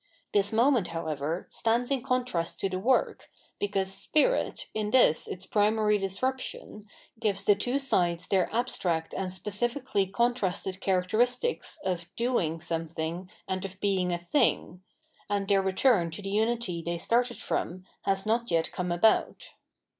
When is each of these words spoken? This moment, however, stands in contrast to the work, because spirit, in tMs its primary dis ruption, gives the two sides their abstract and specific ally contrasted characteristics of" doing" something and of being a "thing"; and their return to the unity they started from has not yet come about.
This 0.33 0.51
moment, 0.51 0.87
however, 0.87 1.45
stands 1.51 1.91
in 1.91 2.01
contrast 2.01 2.59
to 2.61 2.69
the 2.69 2.79
work, 2.79 3.29
because 3.59 3.93
spirit, 3.93 4.65
in 4.73 4.91
tMs 4.91 5.27
its 5.27 5.45
primary 5.45 5.99
dis 5.99 6.21
ruption, 6.21 6.85
gives 7.19 7.43
the 7.43 7.53
two 7.53 7.77
sides 7.77 8.27
their 8.27 8.51
abstract 8.51 9.13
and 9.13 9.31
specific 9.31 9.85
ally 9.93 10.07
contrasted 10.11 10.81
characteristics 10.81 11.77
of" 11.85 12.09
doing" 12.15 12.59
something 12.61 13.29
and 13.47 13.63
of 13.63 13.79
being 13.79 14.11
a 14.11 14.17
"thing"; 14.17 14.81
and 15.29 15.47
their 15.47 15.61
return 15.61 16.09
to 16.09 16.23
the 16.23 16.31
unity 16.31 16.81
they 16.83 16.97
started 16.97 17.37
from 17.37 17.85
has 18.01 18.25
not 18.25 18.49
yet 18.49 18.71
come 18.71 18.91
about. 18.91 19.49